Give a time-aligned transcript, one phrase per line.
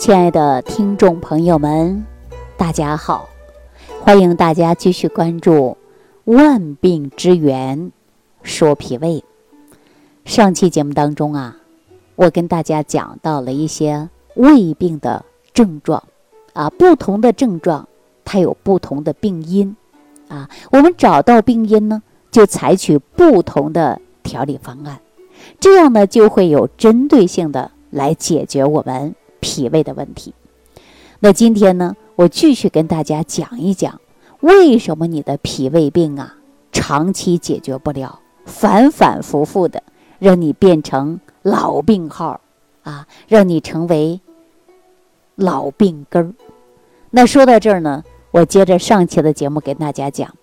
[0.00, 2.06] 亲爱的听众朋友们，
[2.56, 3.28] 大家好！
[4.00, 5.76] 欢迎大家继续关注
[6.34, 7.92] 《万病之源
[8.42, 9.08] 说脾胃》。
[10.24, 11.58] 上期节目当中啊，
[12.16, 15.22] 我跟大家讲到了一些胃病的
[15.52, 16.02] 症状
[16.54, 17.86] 啊，不同的症状
[18.24, 19.76] 它有不同的病因
[20.28, 20.48] 啊。
[20.72, 24.98] 我们找到病因呢，就采取不同的调理方案，
[25.60, 29.14] 这样呢就会有针对性的来解决我们。
[29.40, 30.34] 脾胃的问题，
[31.18, 34.00] 那今天呢，我继续跟大家讲一讲，
[34.40, 36.36] 为什么你的脾胃病啊，
[36.72, 39.82] 长期解决不了，反反复复的，
[40.18, 42.40] 让你变成老病号
[42.82, 44.20] 啊，让你成为
[45.34, 46.32] 老病根儿。
[47.10, 50.34] 那说到这儿呢，我接着上期的节目给大家讲，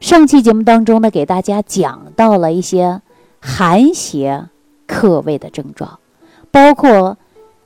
[0.00, 3.00] 上期节目当中呢，给大家讲到了一些
[3.40, 4.48] 寒邪
[4.86, 5.98] 克胃的症状，
[6.50, 7.16] 包括。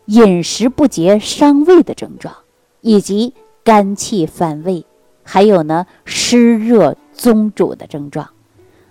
[0.07, 2.35] 饮食不节伤胃的症状，
[2.81, 4.85] 以及肝气犯胃，
[5.23, 8.29] 还有呢湿热宗主的症状。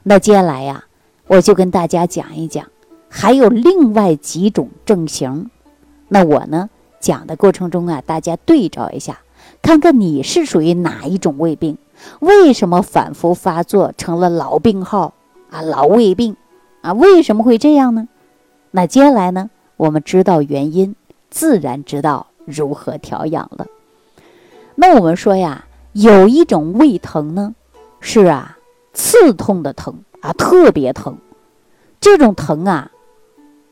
[0.04, 0.86] 那接下来呀，
[1.28, 2.68] 我就跟大家讲一讲，
[3.10, 5.50] 还有另外几种症型。
[6.08, 9.20] 那我呢讲的过程中啊，大家对照一下，
[9.62, 11.78] 看看你是属于哪一种胃病，
[12.20, 15.14] 为什么反复发作成了老病号
[15.50, 16.38] 啊，老胃病
[16.82, 16.94] 啊？
[16.94, 18.08] 为什么会这样呢？
[18.72, 19.50] 那接下来呢，
[19.80, 20.96] 我们知道原因。
[21.32, 23.68] 自然知道如何调养了。
[24.74, 27.54] 那我们说呀，有一种胃疼呢，
[28.00, 28.58] 是啊，
[28.94, 31.16] 刺痛的疼啊，特别疼。
[32.02, 32.90] 这种疼啊，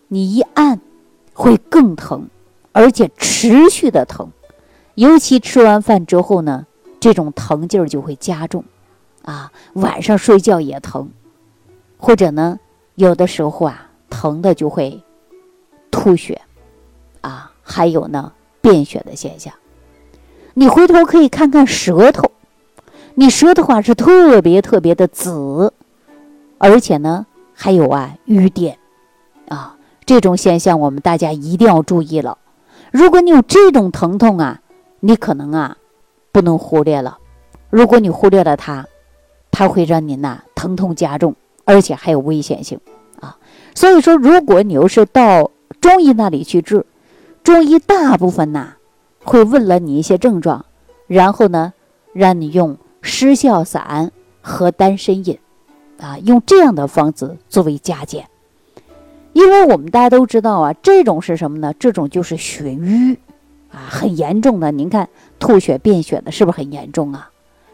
[0.07, 0.79] 你一按
[1.33, 2.29] 会更疼，
[2.73, 4.29] 而且持续的疼。
[4.93, 6.67] 尤其吃完饭之后呢，
[6.99, 8.63] 这种疼劲儿就会加重，
[9.23, 11.09] 啊，晚上睡觉也疼，
[11.97, 12.59] 或者呢，
[12.93, 15.01] 有的时候啊，疼的就会
[15.91, 16.41] 吐血。
[17.21, 19.53] 啊，还有呢，便血的现象。
[20.53, 22.31] 你回头可以看看舌头，
[23.15, 25.73] 你舌头啊是特别特别的紫，
[26.57, 28.77] 而且呢还有啊瘀点，
[29.49, 29.75] 啊
[30.05, 32.37] 这种现象我们大家一定要注意了。
[32.91, 34.61] 如果你有这种疼痛啊，
[35.01, 35.77] 你可能啊
[36.31, 37.17] 不能忽略了。
[37.69, 38.85] 如果你忽略了它，
[39.51, 41.35] 它会让您呐疼痛加重，
[41.65, 42.79] 而且还有危险性
[43.19, 43.37] 啊。
[43.75, 45.51] 所以说，如果你又是到
[45.87, 46.85] 中医那里去治。
[47.43, 48.73] 中医大部分呐，
[49.23, 50.65] 会问了你一些症状，
[51.07, 51.71] 然后呢，
[52.11, 54.11] 让你用失笑散
[54.41, 55.39] 和丹参饮，
[55.97, 58.27] 啊，用这样的方子作为加减。
[59.31, 61.73] 因为我们大家都知道啊，这种是什么呢？
[61.79, 63.17] 这种就是血瘀，
[63.71, 64.69] 啊，很严重的。
[64.71, 65.07] 您看
[65.39, 67.29] 吐血、便血的，是不是很严重啊？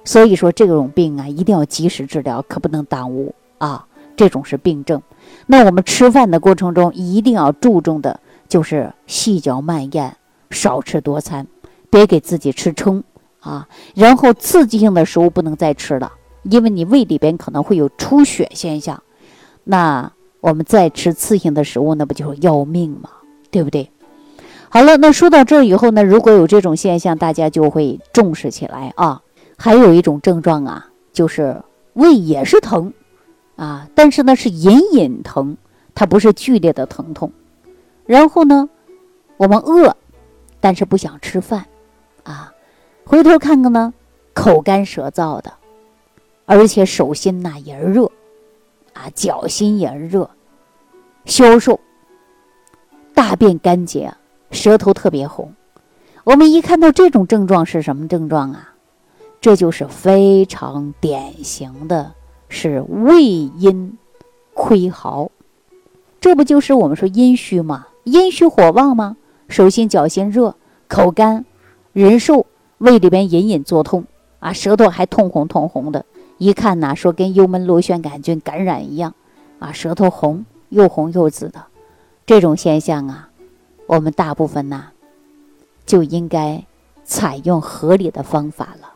[0.06, 3.88] 所以说这种病啊，一定要及时治疗，可不能耽误啊。
[4.16, 5.02] 这种是病症。
[5.48, 8.20] 那我们吃饭的过程中一定要注重的。
[8.50, 10.16] 就是细嚼慢咽，
[10.52, 11.48] 少吃多餐，
[11.90, 13.04] 别给自己吃撑
[13.40, 13.68] 啊。
[13.96, 16.12] 然后刺激性的食物不能再吃了，
[16.44, 19.02] 因为你胃里边可能会有出血现象。
[19.64, 23.10] 那我们再吃刺激性的食物，那不就是要命吗？
[23.50, 23.90] 对不对？
[24.70, 29.20] 好了，那说到这儿以后呢，如果有这种现象，大家就会重视起来啊。
[29.58, 31.60] 还有一种症状啊，就是
[31.94, 32.94] 胃也是疼
[33.56, 35.56] 啊，但是呢是隐隐疼，
[35.94, 37.32] 它不是剧烈的疼痛。
[38.06, 38.70] 然后呢，
[39.38, 39.96] 我们饿，
[40.60, 41.66] 但是不想吃饭，
[42.24, 42.54] 啊，
[43.06, 43.94] 回头看看呢，
[44.34, 45.54] 口干舌燥的，
[46.46, 48.12] 而且手心呐也热，
[48.94, 50.30] 啊，脚心也热，
[51.26, 51.80] 消瘦，
[53.14, 54.14] 大便干结，
[54.52, 55.54] 舌头特别红。
[56.24, 58.74] 我们一看到这种症状是什么症状啊？
[59.40, 62.14] 这就是非常典型的，
[62.54, 63.98] 是胃阴
[64.54, 65.32] 亏耗，
[66.22, 67.88] 这不就是我们说阴虚吗？
[68.04, 69.18] 阴虚火旺吗？
[69.48, 70.56] 手心脚心热，
[70.88, 71.46] 口干，
[71.94, 72.46] 人瘦，
[72.78, 74.06] 胃里边隐隐作痛。
[74.40, 76.06] 啊，舌头还通红通红的，
[76.38, 79.16] 一看呐，说跟幽门螺旋杆菌感染一样。
[79.58, 81.66] 啊，舌头红，又红又紫的，
[82.28, 83.30] 这种现象啊，
[83.88, 84.90] 我们大部分呐，
[85.88, 86.64] 就应该
[87.04, 88.93] 采用合理的方法了，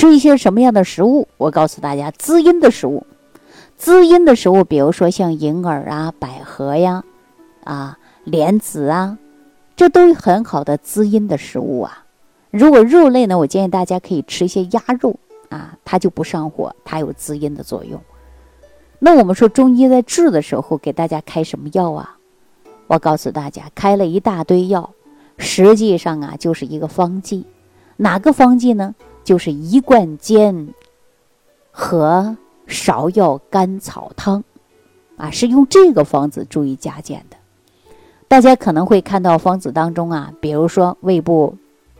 [0.00, 1.28] 吃一些什么样的食物？
[1.36, 3.06] 我告诉大家，滋阴的食物，
[3.76, 7.04] 滋阴的食物，比如说像银耳啊、百合呀，
[7.64, 7.98] 啊。
[8.24, 9.18] 莲子啊，
[9.76, 12.06] 这都很好的滋阴的食物啊。
[12.50, 15.16] 如果肉类呢，我建议大家可以吃一些鸭肉
[15.50, 18.00] 啊，它就不上火，它有滋阴的作用。
[18.98, 22.16] 那我们说中医在治的时候给大家开什么药啊？
[22.86, 24.88] 我告诉大家，开了一大堆药，
[25.36, 27.44] 实际上啊就是一个方剂。
[27.98, 28.94] 哪个方剂呢？
[29.24, 30.68] 就是一贯煎
[31.70, 32.36] 和
[32.66, 34.42] 芍药甘草汤
[35.16, 37.36] 啊，是用这个方子注意加减的。
[38.28, 41.56] 大家可能会看到方子当中啊，比如说胃部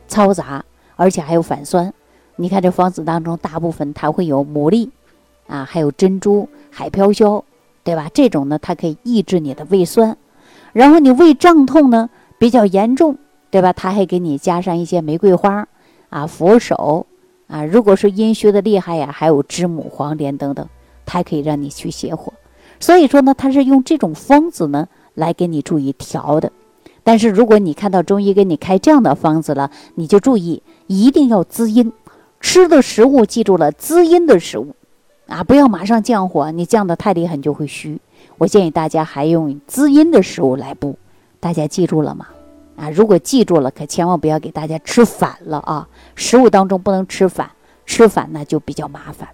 [0.09, 0.65] 嘈杂，
[0.97, 1.93] 而且还有反酸。
[2.37, 4.89] 你看这方子当中，大部分它会有牡蛎
[5.47, 7.45] 啊，还有珍珠、海飘消，
[7.83, 8.09] 对吧？
[8.15, 10.17] 这种呢，它可以抑制你的胃酸。
[10.73, 12.09] 然后你胃胀痛呢
[12.39, 13.19] 比较严重，
[13.51, 13.73] 对吧？
[13.73, 15.67] 它还给你加上一些玫瑰花
[16.11, 17.07] 啊、佛手
[17.47, 17.65] 啊。
[17.65, 20.69] 如果是阴虚的厉害呀，还有知母、黄连等等，
[21.07, 22.35] 它可以让你去泻火。
[22.79, 26.53] 所以说呢，它是用这种方子呢来给你注意调的。
[27.03, 31.93] 但是如果你看到中医给你开这样的方子了，你就注意一定要滋阴。
[32.41, 34.75] 吃的食物记住了，滋阴的食物，
[35.27, 38.01] 啊，不要马上降火，你降的太厉害你就会虚。
[38.39, 40.97] 我建议大家还用滋阴的食物来补，
[41.39, 42.27] 大家记住了吗？
[42.81, 45.87] 啊，如果记住了，可千万不要给大家吃反了啊！
[46.15, 47.51] 食物当中不能吃反，
[47.85, 49.29] 吃反那就比较麻烦。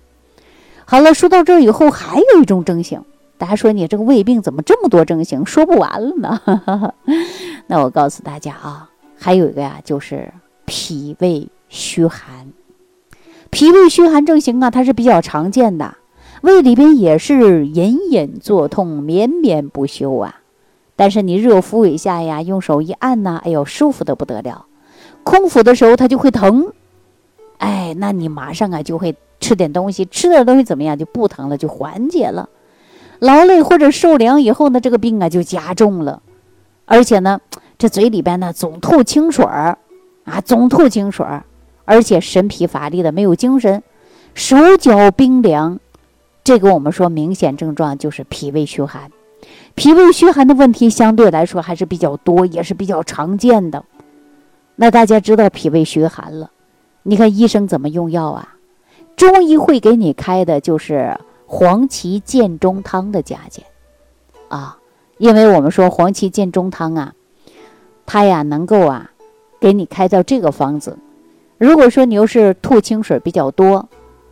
[0.84, 3.00] 好了，说到这儿以后，还有一种症型，
[3.38, 6.92] 大家说你这个胃病怎么这么多症型，说不完了呢？
[7.68, 10.32] 那我告诉大家啊，还有一个呀，就是
[10.64, 12.52] 脾胃虚寒。
[13.50, 15.96] 脾胃虚寒症型啊，它是比较常见的，
[16.42, 20.40] 胃里边也是隐隐作痛，绵绵不休啊。
[20.96, 24.66] 但是你热敷一下呀，用手一按呐，哎呦，舒服的不得了。
[25.22, 26.72] 空腹的时候它就会疼，
[27.58, 32.48] 哎，那你马上啊就会吃点东西，吃点东西怎么样就不疼了，就缓解了。
[33.18, 36.22] 劳累或者受凉以后呢，这个病啊就加重了，
[36.84, 37.40] 而且呢，
[37.78, 39.78] 这嘴里边呢总吐清水儿
[40.24, 41.44] 啊，总吐清水儿。
[41.88, 43.80] 而且神疲乏力的，没有精神，
[44.34, 45.78] 手脚冰凉，
[46.42, 49.08] 这个我们说明显症状就是脾胃虚寒。
[49.76, 53.84] 脾胃虚寒的问题相对来说还是比较多，也是比较常见的。
[54.74, 56.50] 那大家知道脾胃虚寒了，
[57.02, 58.56] 你看医生怎么用药啊？
[59.16, 63.64] 中医会给你开的就是黄芪健中汤的加减
[64.48, 64.78] 啊，
[65.18, 67.12] 因为我们说黄芪健中汤啊，
[68.06, 69.10] 它呀能够啊
[69.60, 70.98] 给你开到这个方子。
[71.58, 73.88] 如果说你又是吐清水比较多，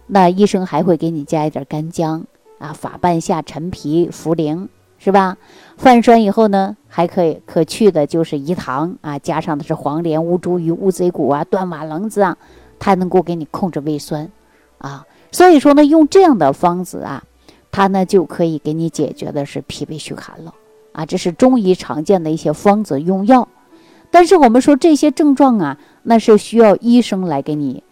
[0.06, 2.24] 那医生还会给你加一点干姜
[2.58, 4.68] 啊，法半夏、陈皮、茯苓，
[5.04, 5.36] 是吧？
[5.76, 12.38] 泛酸以后呢，还可以可去的就是饴糖啊，加上的是黄连、乌茱萸、乌贼骨啊、断瓦楞子啊，
[12.78, 14.30] 它能够给你控制胃酸
[14.78, 15.04] 啊。
[15.30, 17.22] 所以说呢，用这样的方子啊，
[17.70, 20.54] 它呢就可以给你解决的是脾胃虚寒了
[20.92, 21.04] 啊。
[21.04, 23.46] 这是中医常见的一些方子用药。
[24.10, 27.82] 但是我们说这些症状啊，那是需要医生来给你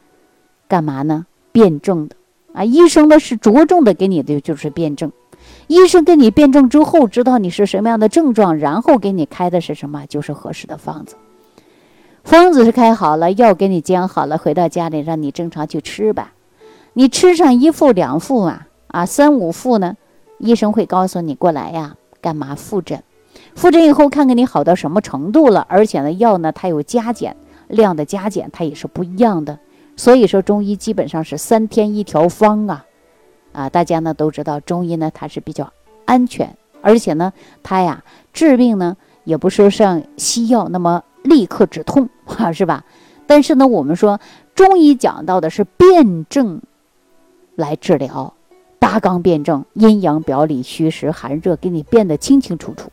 [0.67, 1.27] 干嘛呢？
[1.53, 2.17] 辩证的
[2.55, 5.13] 啊，医生呢是着重的给你的就是辩证。
[5.67, 11.17] 医生给你辩证之后，知道你是什么样的症状，然后给你开的是什么，就是合适的方子。
[12.25, 16.33] 方子是开好了，药给你煎好了，回到家里让你正常去吃吧。
[16.93, 19.97] 你吃上一副两副啊啊三五副呢，
[20.39, 23.03] 医生会告诉你过来呀，干嘛复诊？
[23.55, 27.35] 复诊以后，看看你好到什么程度了，而且呢，药呢它有加减
[27.69, 29.59] 量的加减，它也是不一样的。
[29.97, 32.85] 所以说，中医基本上是三天一条方啊，
[33.53, 35.73] 啊，大家呢都知道，中医呢它是比较
[36.05, 37.33] 安全，而且呢
[37.63, 38.03] 它呀
[38.33, 42.85] 治病呢也不是像西药那么立刻止痛，哈，是吧？
[43.27, 44.21] 但是呢，我们说
[44.55, 46.61] 中医讲到的是辩证
[47.55, 48.35] 来治疗，
[48.79, 52.91] 八纲辩证，阴阳表里，虚实寒热，给你变得清清楚楚。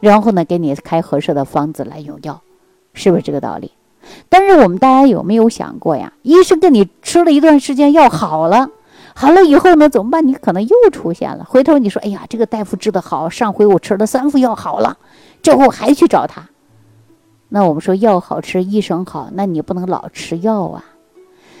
[0.00, 2.42] 然后呢，给你开合适的方子来用药，
[2.92, 3.72] 是不是这个道理？
[4.28, 6.12] 但是我们大家有没有想过呀？
[6.22, 8.68] 医生给你吃了一段时间药好了，
[9.16, 10.26] 好了以后呢，怎么办？
[10.26, 11.44] 你可能又出现了。
[11.44, 14.98] 回头你说，哎呀，这个大夫治得好，上回我吃了三副药好了，
[15.40, 16.48] 这回我还去找他。
[17.48, 20.84] 那我们说药好吃，医生好，那你不能老吃药啊，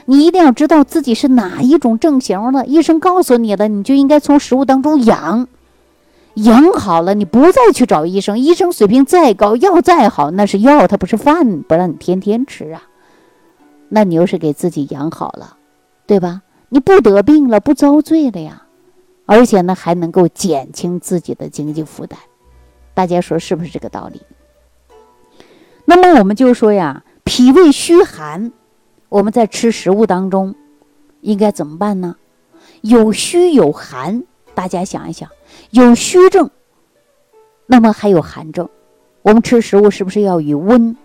[0.06, 2.66] 你一定要知道自己是哪一种症型了。
[2.66, 5.46] 医生告诉你的，你就应该从食物当中养。
[6.34, 8.36] 养好了，你不再去找医生。
[8.36, 12.82] 医生水平再高，药再好，那是药，它不是饭，不让你天天吃啊。
[13.90, 15.56] 那你又是给自己养好了，
[16.04, 16.42] 对吧？
[16.74, 18.66] 你不得病了，不遭罪了呀。
[19.26, 22.18] 而且呢，还能够减轻自己的经济负担。
[22.94, 24.20] 大家说是不是这个道理？
[25.84, 28.50] 那么我们就说呀，脾胃虚寒，
[29.08, 30.56] 我们在吃食物当中
[31.20, 32.16] 应该怎么办呢？
[32.80, 35.28] 有虚有寒，大家想一想。
[35.70, 36.50] 有虚症，
[37.66, 38.68] 那么还有寒症。
[39.22, 40.96] 我们吃食物是不是要以温、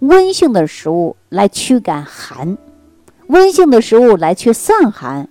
[0.00, 2.58] 温性的食物来驱赶寒，
[3.30, 5.28] 温性的食物来去散寒？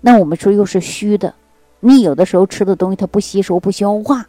[0.00, 1.34] 那我们说又是虚的，
[1.80, 4.24] 你有的时候吃的东西它不吸收不消化，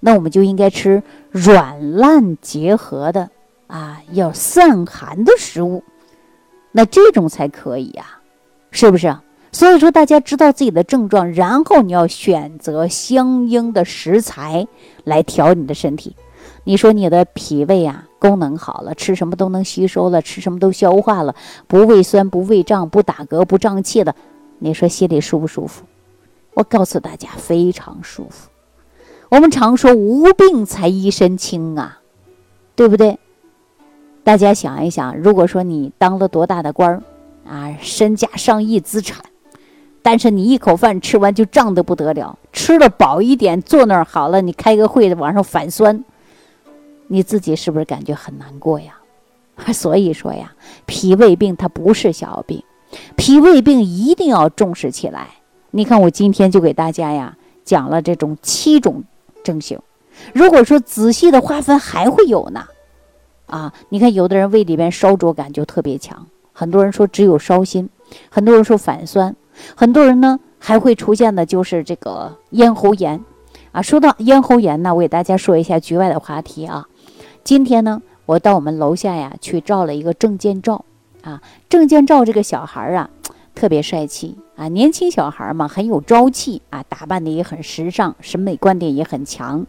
[0.00, 3.28] 那我们就应该吃软烂结合的
[3.66, 5.84] 啊，要散寒的食物，
[6.72, 8.06] 那这种才可以呀，
[8.70, 9.14] 是不是？
[9.52, 14.66] 所以说，大家知道自己的症状，然后你要选择相应的食材
[15.04, 16.16] 来调你的身体。
[16.68, 21.32] 你说你的脾胃啊功能好了，吃什么都能吸收了，吃什么都消化了，
[21.68, 24.12] 不胃酸、不胃胀、不打嗝、不胀气的，
[24.58, 25.84] 你说心里舒不舒服？
[26.54, 28.48] 我告诉大家，非常舒服。
[29.28, 32.00] 我们常说无病才一身轻啊，
[32.74, 33.16] 对不对？
[34.24, 37.02] 大家想一想，如果说你当了多大的官儿
[37.48, 39.24] 啊，身家上亿资产，
[40.02, 46.04] 但是你一口饭吃完就胀得不得了，吃了饱一点，坐那儿好了，你开个会往上反酸。
[47.08, 48.94] 你自己是不是感觉很难过呀？
[49.72, 50.52] 所以说呀，
[50.84, 52.62] 脾胃病它不是小病，
[53.16, 55.28] 脾胃病一定要重视起来。
[55.70, 59.04] 你看，我今天就给大家呀讲了这种七种
[59.42, 59.78] 症型。
[60.34, 62.66] 如果说仔细的划分，还会有呢。
[63.46, 67.88] 啊，你看，有的人胃里边烧灼感就特别强，很多人说只有烧心，
[68.28, 69.34] 很多人说反酸，
[69.74, 73.24] 很多人呢还会出现的就是这个咽喉炎。
[73.72, 76.88] 啊，说到咽喉炎呢，我给大家说一下局外的话题啊。
[77.46, 80.84] 今天呢，我到我们楼下呀去照了一个证件照，
[81.22, 83.08] 啊，证件照这个小孩啊，
[83.54, 89.64] 特别帅气啊，年轻小孩嘛，很有朝气啊，打扮的也很时尚，审美观点也很强。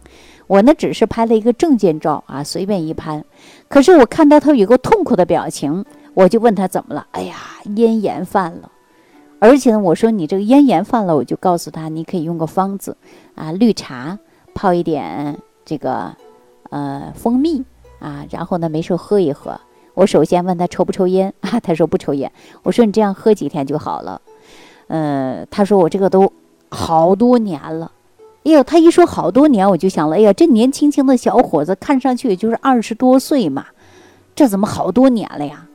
[0.48, 3.22] 我呢只是拍了一个证件照啊，随便一拍，
[3.68, 7.06] 可是我看到他有个痛苦的表情，我就问他怎么了？
[7.12, 7.36] 哎呀，
[7.76, 8.72] 咽炎犯了，
[9.38, 12.96] 而且呢，我说你这个咽炎犯了，我就告诉他你可以用个方子
[13.36, 14.18] 啊，绿茶
[14.52, 16.16] 泡一点这个。
[16.70, 17.64] 呃，蜂蜜
[17.98, 19.60] 啊，然后呢，没事喝一喝。
[19.94, 22.30] 我首先问他抽不抽烟啊， 他说不抽烟。
[22.62, 24.20] 我说你这样喝几天就好了。
[24.86, 26.32] 呃，他说我这个都
[26.70, 27.90] 好多年了。
[28.44, 33.66] 哎呦，他一说好多年，我就想了，哎呀，这年轻轻的小伙子，看上去也就是二十多岁嘛，
[34.34, 35.66] 这怎么好多年了呀？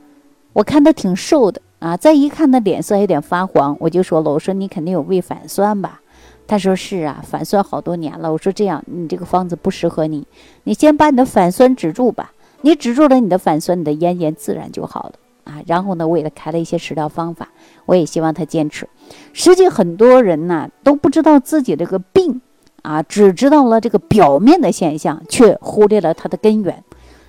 [0.54, 6.00] 我看他挺瘦的啊，再一看他脸色有点发黄，我就说了，我说你肯定有胃反酸吧。
[6.46, 8.30] 他说是啊，反酸好多年了。
[8.30, 10.26] 我说这样，你这个方子不适合你，
[10.64, 12.32] 你先把你的反酸止住吧。
[12.60, 15.12] 你止住了你的反酸，你的咽炎自然就好了
[15.44, 15.62] 啊。
[15.66, 17.48] 然后呢，我给他开了一些食疗方法，
[17.86, 18.88] 我也希望他坚持。
[19.32, 22.40] 实际很多人呢都不知道自己这个病
[22.82, 26.82] 啊，只知道了这个表面的现象，却忽略了它的根源，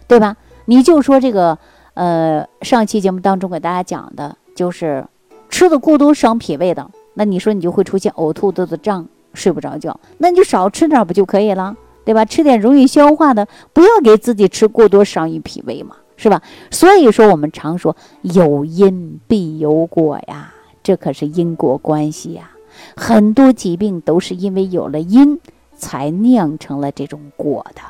[0.08, 0.38] 对吧？
[0.66, 1.58] 你就说这个，
[1.96, 5.06] 呃，上期节目当中给大家讲的就是
[5.50, 6.90] 吃的过多伤脾胃的。
[7.16, 12.24] 那你说你就会出现呕吐、肚子胀、睡不着觉，那你就少吃点不就可以了，对吧？
[12.24, 16.42] 吃点容易消化的，不要给自己吃过多伤于脾胃嘛，是吧？
[16.70, 20.54] 所以说我们常说有因必有果呀，
[20.84, 22.52] 这可是因果关系呀。
[22.98, 25.40] 很多疾病都是因为有了因，
[25.78, 27.82] 才酿成了这种果的。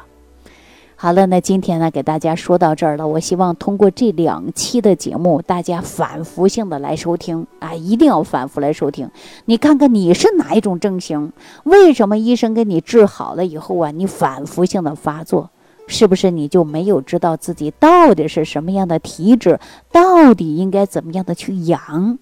[1.05, 3.07] 好了，那今天呢，给大家说到这儿了。
[3.07, 9.07] 我希望通过这两期的节目，大家反复性的来收听啊，一定要反复来收听。
[9.45, 11.31] 你看看你是哪一种症型？
[11.63, 15.51] 为什么医生给你治好了以后啊，你反复性的发作？
[15.85, 19.59] 是不是你就没有知道自己到底是什么样的体质，
[19.91, 22.17] 到底应该怎么样的去养？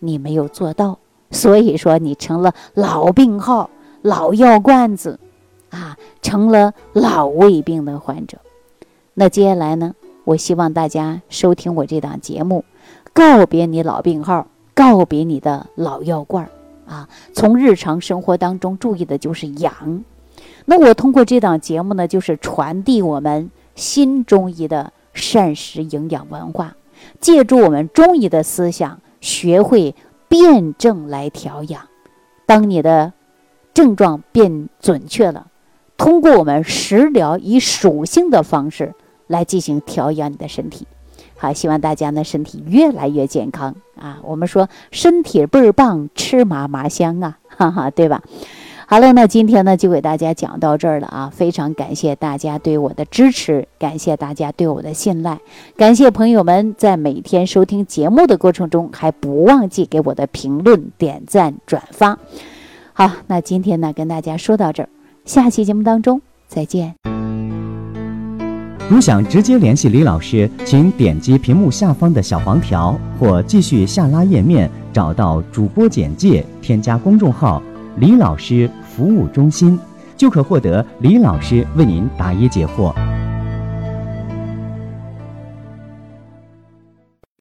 [0.00, 0.98] 你没有做到，
[1.30, 3.70] 所以说你成了老病号、
[4.02, 5.20] 老药罐子。
[5.74, 8.38] 啊，成了老胃病的患者。
[9.14, 9.94] 那接下来呢？
[10.24, 12.64] 我希望大家收听我这档节目，
[13.12, 16.50] 告别你老病号，告别你的老药罐儿
[16.90, 17.08] 啊！
[17.34, 20.02] 从日常生活当中注意的就是养。
[20.64, 26.74] 那我通过这档节目呢，就是传递我们新中医的膳食营养文化，
[27.20, 29.94] 借助我们中医的思想，学会
[30.26, 31.82] 辨证来调养。
[32.46, 33.12] 当你的
[33.74, 35.48] 症状变准确了。
[35.96, 38.94] 通过我们食疗以属性的方式
[39.26, 40.86] 来进行调养你的身体，
[41.36, 44.18] 好，希望大家呢身体越来越健康啊！
[44.24, 48.22] 我们说身体倍儿棒，吃嘛嘛香啊， 哈哈，对吧？
[48.86, 51.30] 好了，那今天呢就给大家讲到这儿了啊！
[51.34, 55.38] 非常感谢大家对我的支持，感谢大家对我的信赖，
[55.76, 62.18] 感谢朋友们在每天收听节目的过程中还不忘记给我的评论、点赞、转发。
[62.92, 64.88] 好，那今天呢跟大家说到这儿。
[65.24, 66.94] 下期节目当中再见。
[68.90, 77.62] 如想直接联系李老师，请点击屏幕下方的小黄条，或继续下拉页面找到主播简介，添加公众号
[77.98, 79.78] “李老师服务中心”，
[80.14, 82.94] 就可获得李老师为您答疑解惑。